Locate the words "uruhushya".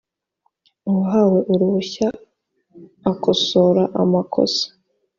1.53-2.07